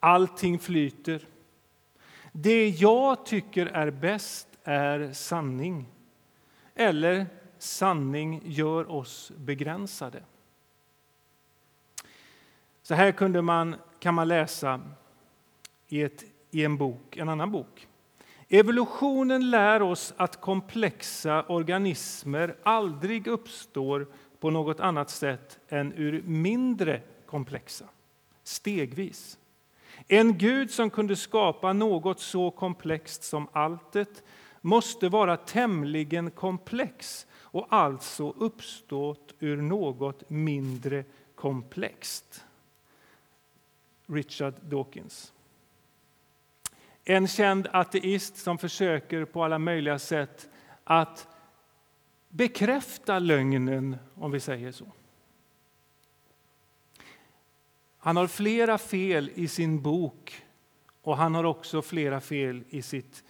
[0.00, 1.26] Allting flyter.
[2.32, 5.86] Det jag tycker är bäst är sanning.
[6.74, 7.26] Eller
[7.58, 10.22] sanning gör oss begränsade.
[12.82, 14.80] Så här kunde man, kan man läsa
[15.88, 17.88] i, ett, i en bok, en annan bok.
[18.48, 24.06] Evolutionen lär oss att komplexa organismer aldrig uppstår
[24.40, 27.84] på något annat sätt än ur mindre komplexa,
[28.42, 29.37] stegvis.
[30.06, 34.22] En Gud som kunde skapa något så komplext som alltet
[34.60, 41.04] måste vara tämligen komplex och alltså uppstått ur något mindre
[41.34, 42.44] komplext.
[44.06, 45.32] Richard Dawkins.
[47.04, 50.48] En känd ateist som försöker på alla möjliga sätt
[50.84, 51.28] att
[52.28, 54.86] bekräfta lögnen, om vi säger så.
[58.08, 60.42] Han har flera fel i sin bok
[61.02, 63.24] och han har också flera fel i sitt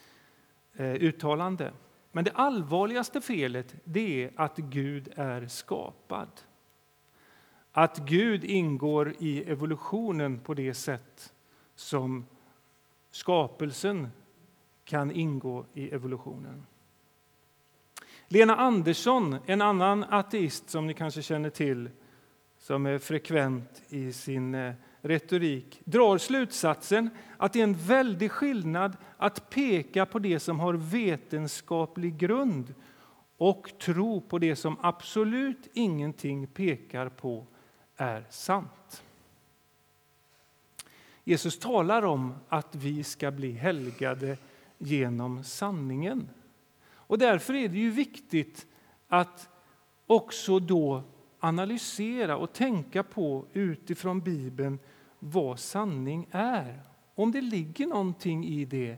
[0.76, 1.72] eh, uttalande.
[2.12, 6.28] Men det allvarligaste felet det är att Gud är skapad.
[7.72, 11.32] Att Gud ingår i evolutionen på det sätt
[11.74, 12.26] som
[13.10, 14.08] skapelsen
[14.84, 16.66] kan ingå i evolutionen.
[18.28, 21.90] Lena Andersson, en annan ateist som ni kanske känner till
[22.68, 28.96] som är frekvent i sin eh, retorik, drar slutsatsen att det är en väldig skillnad
[29.16, 32.74] att peka på det som har vetenskaplig grund
[33.36, 37.46] och tro på det som absolut ingenting pekar på
[37.96, 39.02] är sant.
[41.24, 44.36] Jesus talar om att vi ska bli helgade
[44.78, 46.28] genom sanningen.
[46.90, 48.66] Och därför är det ju viktigt
[49.08, 49.48] att
[50.06, 51.02] också då
[51.40, 54.78] analysera och tänka på utifrån Bibeln
[55.18, 56.82] vad sanning är.
[57.14, 58.96] Om det ligger någonting i det.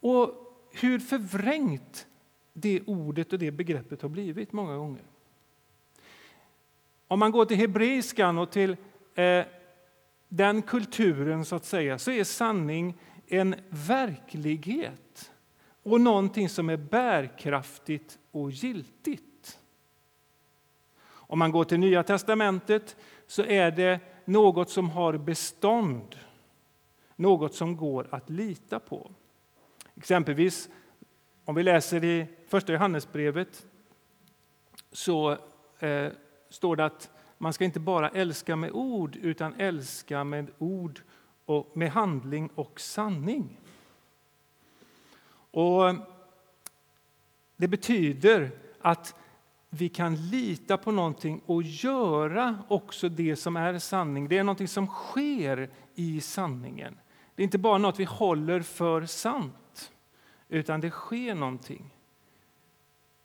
[0.00, 0.30] Och
[0.72, 2.06] hur förvrängt
[2.52, 5.02] det ordet och det begreppet har blivit många gånger.
[7.08, 8.76] Om man går till hebreiskan och till
[9.14, 9.44] eh,
[10.28, 15.32] den kulturen så att säga, så är sanning en verklighet
[15.82, 19.27] och någonting som är bärkraftigt och giltigt.
[21.30, 22.96] Om man går till Nya testamentet
[23.26, 26.16] så är det något som har bestånd,
[27.16, 29.10] något som går att lita på.
[29.96, 30.68] Exempelvis
[31.44, 33.66] om vi läser i Första Johannesbrevet
[34.92, 35.36] så
[35.78, 36.08] eh,
[36.48, 41.00] står det att man ska inte bara älska med ord utan älska med ord
[41.44, 43.60] och med handling och sanning.
[45.50, 45.94] Och
[47.60, 48.50] Det betyder
[48.80, 49.14] att
[49.70, 54.28] vi kan lita på någonting och göra också det som är sanning.
[54.28, 56.98] Det är någonting som sker i sanningen.
[57.34, 59.92] Det är inte bara något vi håller för sant,
[60.48, 61.94] utan det sker någonting.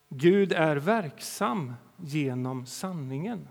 [0.10, 3.48] Gud är verksam genom sanningen.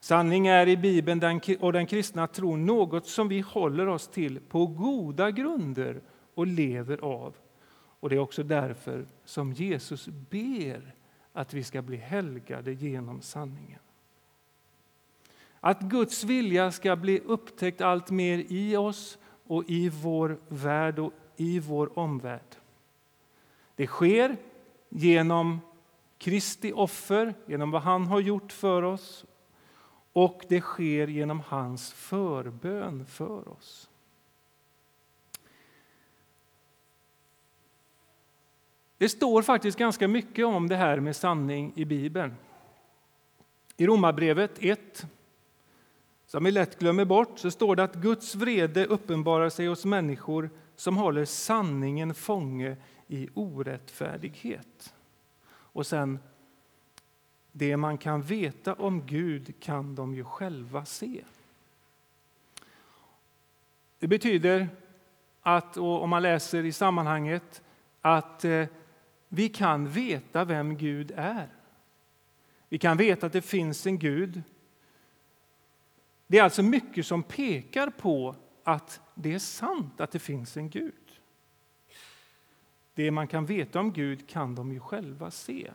[0.00, 4.66] Sanning är i Bibeln och den kristna tron något som vi håller oss till på
[4.66, 6.00] goda grunder
[6.34, 7.36] och lever av.
[8.04, 10.94] Och Det är också därför som Jesus ber
[11.32, 13.80] att vi ska bli helgade genom sanningen.
[15.60, 21.12] Att Guds vilja ska bli upptäckt allt mer i oss och i vår värld och
[21.36, 22.56] i vår omvärld.
[23.76, 24.36] Det sker
[24.88, 25.60] genom
[26.18, 29.24] Kristi offer, genom vad han har gjort för oss
[30.12, 33.90] och det sker genom hans förbön för oss.
[39.04, 42.34] Det står faktiskt ganska mycket om det här med sanning i Bibeln.
[43.76, 45.06] I Romarbrevet 1,
[46.26, 50.50] som vi lätt glömmer bort, så står det att Guds vrede uppenbarar sig hos människor
[50.76, 52.76] som håller sanningen fånge
[53.06, 54.94] i orättfärdighet.
[55.46, 56.18] Och sen,
[57.52, 61.24] det man kan veta om Gud kan de ju själva se.
[63.98, 64.68] Det betyder
[65.42, 67.62] att, om man läser i sammanhanget,
[68.00, 68.66] att eh,
[69.34, 71.48] vi kan veta vem Gud är.
[72.68, 74.42] Vi kan veta att det finns en Gud.
[76.26, 80.70] Det är alltså mycket som pekar på att det är sant att det finns en
[80.70, 80.92] Gud.
[82.94, 85.70] Det man kan veta om Gud kan de ju själva se.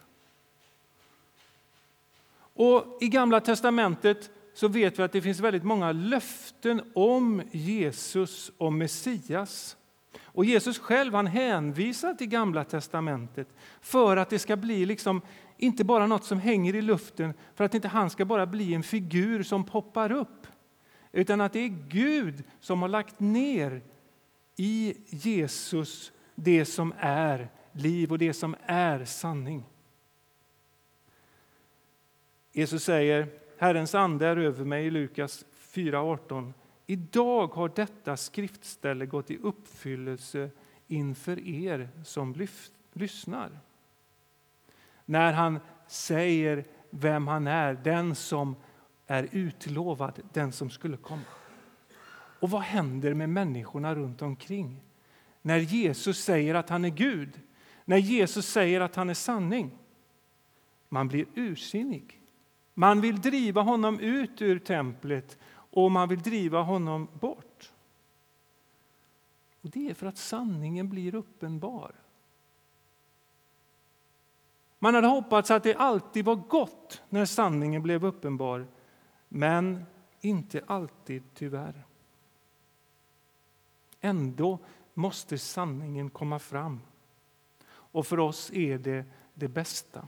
[2.54, 8.52] Och I Gamla testamentet så vet vi att det finns väldigt många löften om Jesus
[8.58, 9.78] och Messias.
[10.18, 13.48] Och Jesus själv han hänvisar till Gamla testamentet
[13.82, 15.22] för att det ska bli liksom
[15.58, 18.84] inte bara något som hänger i luften, för att inte han ska bara bli en
[18.84, 20.48] figur som poppar upp.
[21.12, 23.82] utan att det är Gud som har lagt ner
[24.56, 29.64] i Jesus det som är liv och det som är sanning.
[32.52, 33.28] Jesus säger
[33.58, 36.54] Herrens ande är över mig i Lukas 4.18.
[36.90, 40.50] Idag har detta skriftställe gått i uppfyllelse
[40.88, 42.48] inför er som
[42.94, 43.60] lyssnar.
[45.06, 48.56] När han säger vem han är, den som
[49.08, 51.22] är utlovad, den som skulle komma.
[52.40, 54.84] Och vad händer med människorna runt omkring?
[55.42, 57.40] När Jesus säger att han är Gud,
[57.86, 59.78] när Jesus säger att han är sanning.
[60.90, 62.22] Man blir ursinnig.
[62.74, 65.38] Man vill driva honom ut ur templet
[65.72, 67.72] och man vill driva honom bort.
[69.62, 71.96] Och Det är för att sanningen blir uppenbar.
[74.80, 78.68] Man hade hoppats att det alltid var gott när sanningen blev uppenbar,
[79.28, 79.86] men
[80.22, 81.84] inte alltid tyvärr.
[84.02, 84.60] Ändå
[84.94, 86.82] måste sanningen komma fram.
[87.70, 90.08] Och för oss är det det bästa.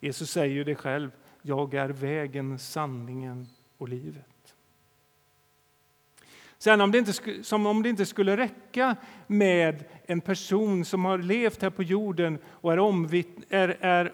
[0.00, 1.10] Jesus säger ju det själv.
[1.42, 4.31] Jag är vägen, sanningen och livet.
[6.62, 11.18] Sen om det inte, som om det inte skulle räcka med en person som har
[11.18, 14.12] levt här på jorden och är, omvitt, är, är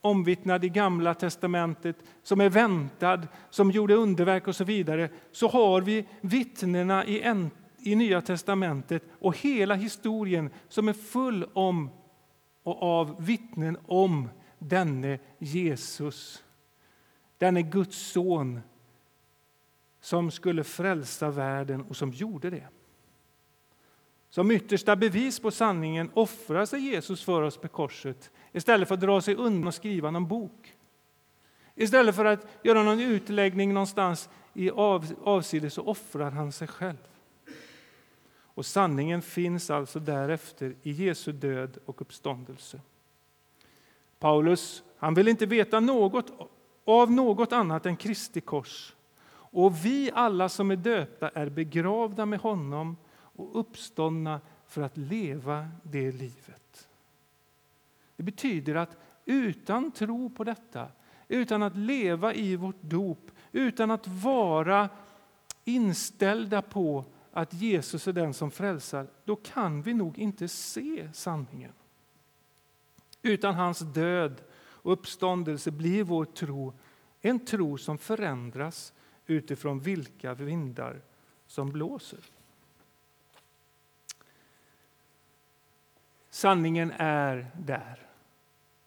[0.00, 5.80] omvittnad i Gamla testamentet, som är väntad, som gjorde underverk och så vidare, så har
[5.80, 11.90] vi vittnena i, en, i Nya testamentet och hela historien som är full om
[12.62, 16.44] och av vittnen om denne Jesus,
[17.38, 18.60] denne Guds son
[20.00, 22.68] som skulle frälsa världen och som gjorde det.
[24.30, 29.00] Som yttersta bevis på sanningen offrar sig Jesus för oss på korset istället för att
[29.00, 30.74] dra sig undan och skriva någon bok.
[31.74, 36.96] Istället för att göra någon utläggning någonstans i av, avsides så offrar han sig själv.
[38.40, 42.80] Och sanningen finns alltså därefter i Jesu död och uppståndelse.
[44.18, 46.32] Paulus han vill inte veta något
[46.84, 48.94] av något annat än Kristi kors
[49.50, 55.68] och vi alla som är döpta är begravda med honom och uppståndna för att leva
[55.82, 56.88] det livet.
[58.16, 60.88] Det betyder att utan tro på detta,
[61.28, 64.88] utan att leva i vårt dop, utan att vara
[65.64, 71.72] inställda på att Jesus är den som frälsar, då kan vi nog inte se sanningen.
[73.22, 76.72] Utan hans död och uppståndelse blir vår tro
[77.20, 78.92] en tro som förändras
[79.28, 81.00] utifrån vilka vindar
[81.46, 82.20] som blåser.
[86.30, 88.06] Sanningen är där,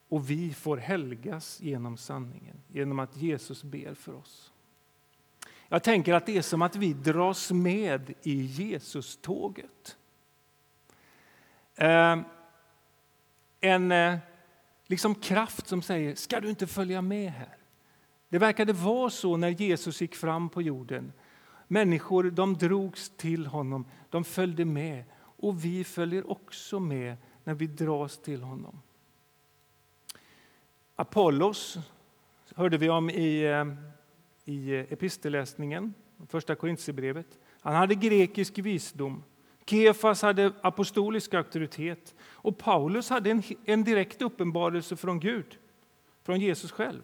[0.10, 4.52] och vi får helgas genom sanningen, genom att Jesus ber för oss.
[5.68, 9.98] Jag tänker att det är som att vi dras med i Jesus-tåget.
[11.76, 12.24] Ehm,
[13.60, 14.18] en eh,
[14.88, 17.58] liksom kraft som säger, ska du inte följa med här?
[18.32, 21.14] Det verkade vara så när Jesus gick fram på jorden.
[21.68, 25.04] Människor de drogs till honom, de följde med.
[25.18, 28.82] Och vi följer också med när vi dras till honom.
[30.96, 31.78] Apollos
[32.56, 33.66] hörde vi om i, eh,
[34.46, 35.94] i epistelläsningen,
[36.28, 37.40] första Korintierbrevet.
[37.62, 39.24] Han hade grekisk visdom.
[39.66, 45.58] Kefas hade apostolisk auktoritet och Paulus hade en, en direkt uppenbarelse från Gud,
[46.24, 47.04] från Jesus själv.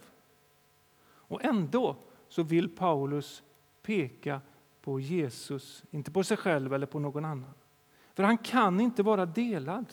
[1.27, 1.95] Och ändå
[2.27, 3.43] så vill Paulus
[3.81, 4.41] peka
[4.81, 7.53] på Jesus, inte på sig själv eller på någon annan.
[8.13, 9.85] För han kan inte vara delad.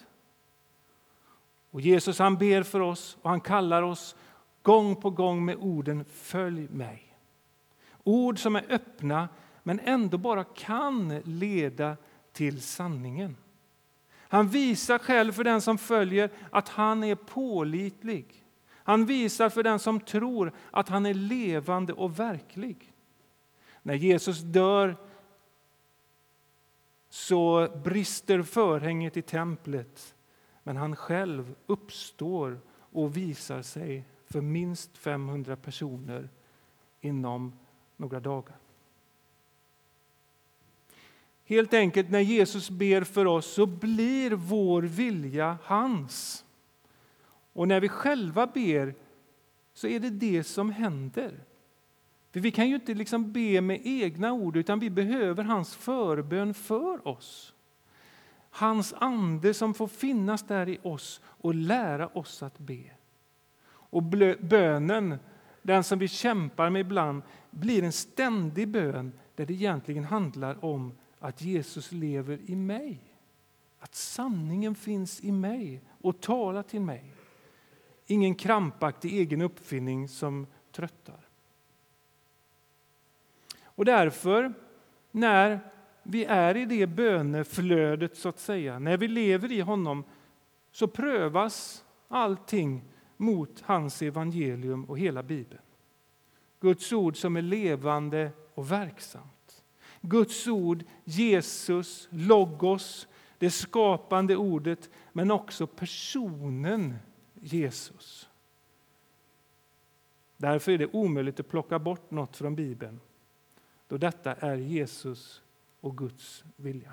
[1.70, 4.16] Och Jesus han ber för oss och han kallar oss
[4.62, 7.16] gång på gång med orden Följ mig.
[8.04, 9.28] Ord som är öppna
[9.62, 11.96] men ändå bara kan leda
[12.32, 13.36] till sanningen.
[14.16, 18.43] Han visar själv för den som följer att han är pålitlig.
[18.86, 22.92] Han visar för den som tror att han är levande och verklig.
[23.82, 24.96] När Jesus dör
[27.08, 30.14] så brister förhänget i templet
[30.62, 36.28] men han själv uppstår och visar sig för minst 500 personer
[37.00, 37.52] inom
[37.96, 38.56] några dagar.
[41.44, 46.44] Helt enkelt, när Jesus ber för oss så blir vår vilja hans.
[47.54, 48.94] Och när vi själva ber
[49.72, 51.44] så är det det som händer.
[52.32, 56.54] För Vi kan ju inte liksom be med egna ord, utan vi behöver hans förbön
[56.54, 57.54] för oss.
[58.50, 62.90] Hans ande som får finnas där i oss och lära oss att be.
[63.66, 64.02] Och
[64.40, 65.18] bönen
[65.64, 70.92] den som vi kämpar med ibland, blir en ständig bön där det egentligen handlar om
[71.18, 73.00] att Jesus lever i mig.
[73.78, 77.13] Att sanningen finns i mig och talar till mig.
[78.06, 81.28] Ingen krampaktig egen uppfinning som tröttar.
[83.64, 84.54] Och därför,
[85.10, 85.60] när
[86.02, 90.04] vi är i det böneflödet, så att säga, när vi lever i honom,
[90.72, 92.84] så prövas allting
[93.16, 95.62] mot hans evangelium och hela Bibeln.
[96.60, 99.64] Guds ord som är levande och verksamt.
[100.00, 103.08] Guds ord, Jesus, Logos,
[103.38, 106.94] det skapande ordet, men också personen
[107.44, 108.28] Jesus.
[110.36, 113.00] Därför är det omöjligt att plocka bort något från Bibeln,
[113.88, 115.42] då detta är Jesus
[115.80, 116.92] och Guds vilja.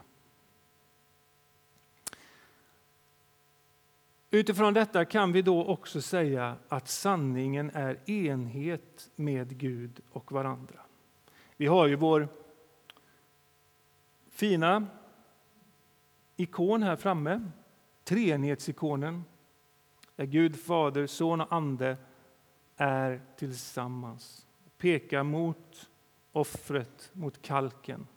[4.29, 10.79] Utifrån detta kan vi då också säga att sanningen är enhet med Gud och varandra.
[11.57, 12.27] Vi har ju vår
[14.29, 14.87] fina
[16.35, 17.51] ikon här framme,
[18.03, 19.23] treenighetsikonen,
[20.15, 21.97] där Gud, Fader, Son och Ande
[22.77, 24.45] är tillsammans.
[24.77, 25.89] Pekar mot
[26.31, 28.07] offret, mot kalken.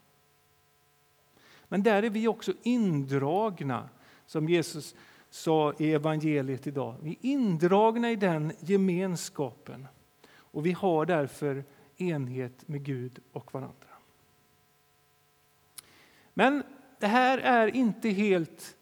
[1.68, 3.88] Men där är vi också indragna,
[4.26, 4.94] som Jesus
[5.30, 6.96] sa i evangeliet idag.
[7.02, 9.86] Vi är indragna i den gemenskapen
[10.36, 11.64] och vi har därför
[11.96, 13.88] enhet med Gud och varandra.
[16.34, 16.62] Men
[16.98, 18.76] det här är inte helt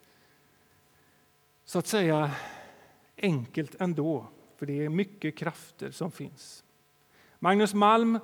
[1.64, 2.30] så att säga
[3.16, 4.26] enkelt ändå,
[4.56, 6.64] för det är mycket krafter som finns.
[7.38, 8.18] Magnus Malm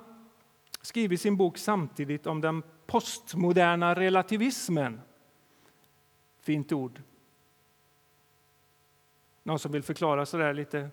[0.81, 5.01] skriver i sin bok samtidigt om den postmoderna relativismen.
[6.39, 7.01] Fint ord.
[9.43, 10.89] Någon som vill förklara så där lite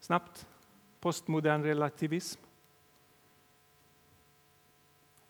[0.00, 0.48] snabbt?
[1.00, 2.40] Postmodern relativism.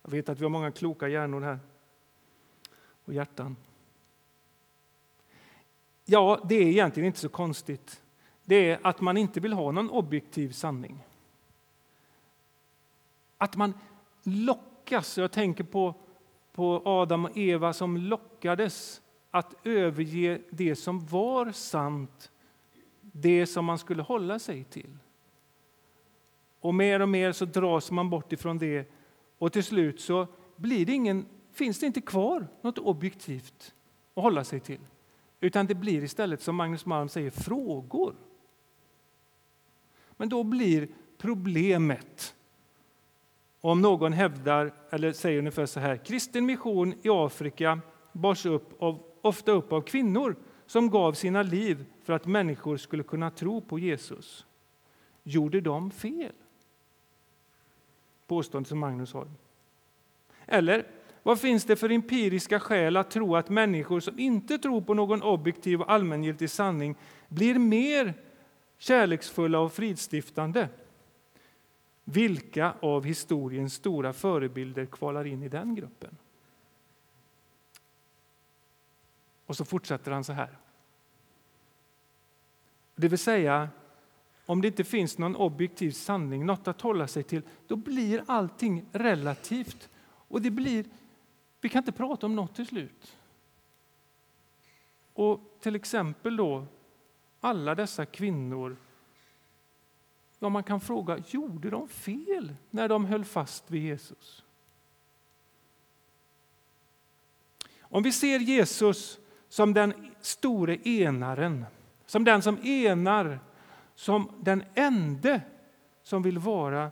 [0.02, 1.59] Jag vet att vi har många kloka hjärnor här
[3.05, 3.57] och hjärtan.
[6.11, 8.03] Ja, det är egentligen inte så konstigt.
[8.45, 11.05] Det är att man inte vill ha någon objektiv sanning.
[13.38, 13.75] Att man
[14.23, 15.95] lockas, jag tänker på,
[16.53, 22.31] på Adam och Eva som lockades att överge det som var sant,
[23.00, 24.99] det som man skulle hålla sig till.
[26.61, 28.91] Och mer och mer så dras man bort ifrån det
[29.38, 33.75] och till slut så blir det ingen, finns det inte kvar något objektivt
[34.15, 34.81] att hålla sig till.
[35.40, 38.14] Utan det blir istället, som Magnus Malm säger, frågor.
[40.11, 42.35] Men då blir problemet
[43.61, 47.80] om någon hävdar, eller säger ungefär så här, kristen mission i Afrika
[48.12, 53.02] bars upp av, ofta upp av kvinnor som gav sina liv för att människor skulle
[53.02, 54.47] kunna tro på Jesus.
[55.23, 56.33] Gjorde de fel?
[58.26, 59.28] Påståendet som Magnus har.
[60.47, 60.87] Eller
[61.28, 65.23] vad finns det för empiriska skäl att tro att människor som inte tror på någon
[65.23, 66.97] objektiv och allmängiltig sanning
[67.28, 68.14] blir mer
[68.78, 70.68] kärleksfulla och fridstiftande?
[72.04, 76.16] Vilka av historiens stora förebilder kvalar in i den gruppen?
[79.47, 80.58] Och så fortsätter han så här.
[82.94, 83.68] Det vill säga,
[84.47, 88.85] om det inte finns någon objektiv sanning, något att hålla sig till, då blir allting
[88.92, 89.88] relativt.
[90.28, 90.85] Och det blir
[91.61, 93.17] vi kan inte prata om något till slut.
[95.15, 96.67] Och till exempel då
[97.41, 98.77] alla dessa kvinnor.
[100.38, 104.45] Ja, man kan fråga, gjorde de fel när de höll fast vid Jesus?
[107.81, 111.65] Om vi ser Jesus som den store enaren,
[112.07, 113.41] som den som enar,
[113.95, 115.41] som den ende
[116.03, 116.91] som vill vara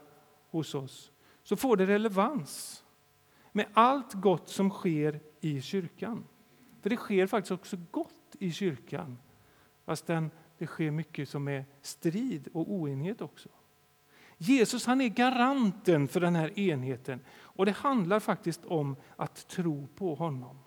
[0.51, 1.11] hos oss,
[1.43, 2.85] så får det relevans
[3.57, 6.25] med allt gott som sker i kyrkan.
[6.83, 9.19] För det sker faktiskt också gott i kyrkan,
[9.85, 13.49] fastän det sker mycket som är strid och oenighet också.
[14.39, 19.89] Jesus han är garanten för den här enheten och det handlar faktiskt om att tro
[19.97, 20.59] på honom.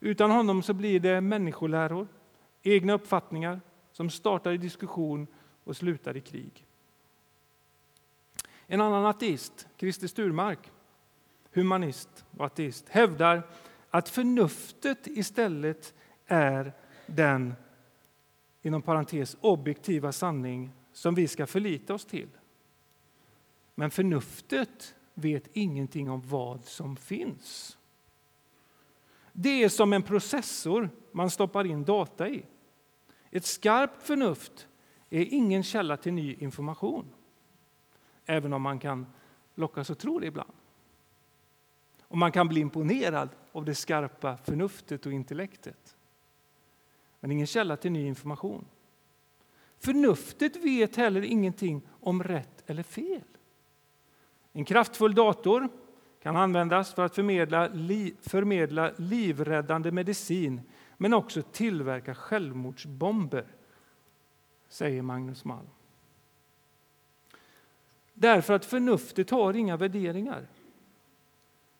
[0.00, 2.08] Utan honom så blir det människoläror,
[2.62, 3.60] egna uppfattningar
[3.92, 5.26] som startar i diskussion
[5.64, 6.66] och slutar i krig.
[8.66, 10.72] En annan ateist, Christer Sturmark,
[11.56, 13.42] humanist och ateist, hävdar
[13.90, 15.94] att förnuftet istället
[16.26, 16.72] är
[17.06, 17.54] den
[18.62, 22.28] inom parentes objektiva sanning som vi ska förlita oss till.
[23.74, 27.78] Men förnuftet vet ingenting om vad som finns.
[29.32, 32.44] Det är som en processor man stoppar in data i.
[33.30, 34.68] Ett skarpt förnuft
[35.10, 37.12] är ingen källa till ny information.
[38.28, 39.06] även om man kan
[39.54, 40.52] lockas att tro det ibland.
[42.16, 45.96] Och man kan bli imponerad av det skarpa förnuftet och intellektet.
[47.20, 48.64] Men ingen källa till ny information.
[49.78, 53.22] Förnuftet vet heller ingenting om rätt eller fel.
[54.52, 55.68] En kraftfull dator
[56.22, 60.60] kan användas för att förmedla, li, förmedla livräddande medicin
[60.96, 63.46] men också tillverka självmordsbomber,
[64.68, 65.68] säger Magnus Malm.
[68.14, 70.46] Därför att förnuftet har inga värderingar.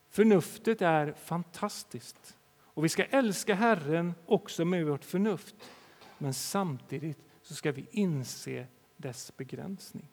[0.09, 2.37] Förnuftet är fantastiskt.
[2.59, 5.55] Och vi ska älska Herren också med vårt förnuft.
[6.17, 10.07] Men samtidigt så ska vi inse dess begränsning.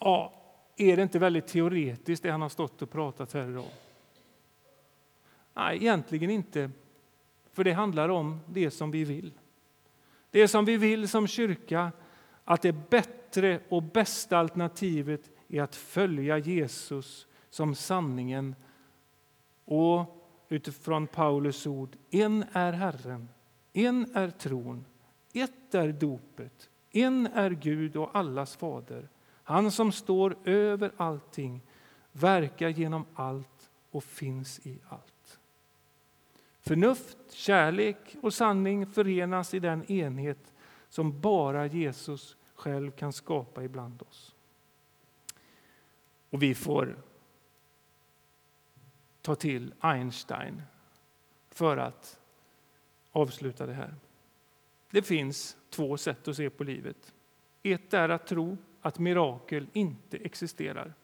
[0.00, 0.34] Ja,
[0.76, 3.70] är det inte väldigt teoretiskt det han har stått och pratat här idag?
[5.54, 6.70] Nej, egentligen inte.
[7.52, 9.32] För det handlar om det som vi vill.
[10.30, 11.92] Det som vi vill som kyrka,
[12.44, 18.54] att det bättre och bästa alternativet är att följa Jesus som sanningen
[19.64, 23.28] och utifrån Paulus ord, en är Herren,
[23.72, 24.84] en är tron,
[25.32, 29.08] ett är dopet, en är Gud och allas fader.
[29.42, 31.60] Han som står över allting,
[32.12, 35.40] verkar genom allt och finns i allt.
[36.60, 40.52] Förnuft, kärlek och sanning förenas i den enhet
[40.88, 44.34] som bara Jesus själv kan skapa ibland oss.
[46.30, 46.96] Och vi får
[49.22, 50.62] ta till Einstein
[51.48, 52.20] för att
[53.12, 53.94] avsluta det här.
[54.90, 57.14] Det finns två sätt att se på livet.
[57.62, 60.94] Ett är att tro att mirakel inte existerar.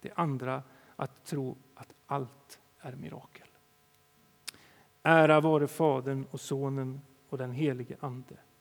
[0.00, 0.62] Det andra
[0.96, 3.46] att tro att allt är mirakel.
[5.02, 8.36] Ära vare Fadern och Sonen och den helige Ande.